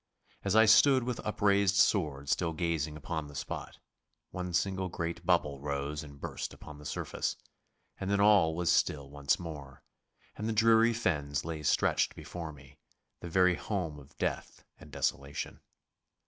As 0.43 0.55
I 0.55 0.65
stood 0.65 1.03
with 1.03 1.21
upraised 1.23 1.75
sword 1.75 2.27
still 2.27 2.53
gazing 2.53 2.97
upon 2.97 3.27
the 3.27 3.35
spot, 3.35 3.77
one 4.31 4.51
single 4.51 4.89
great 4.89 5.23
bubble 5.27 5.59
rose 5.59 6.01
and 6.01 6.19
burst 6.19 6.55
upon 6.55 6.79
the 6.79 6.87
surface, 6.87 7.35
and 7.99 8.09
then 8.09 8.19
all 8.19 8.55
was 8.55 8.71
still 8.71 9.11
once 9.11 9.37
more, 9.37 9.83
and 10.35 10.49
the 10.49 10.53
dreary 10.53 10.91
fens 10.93 11.45
lay 11.45 11.61
stretched 11.61 12.15
before 12.15 12.51
me, 12.51 12.79
the 13.19 13.29
very 13.29 13.53
home 13.53 13.99
of 13.99 14.17
death 14.17 14.63
and 14.79 14.87
of 14.87 14.91
desolation. 14.93 15.59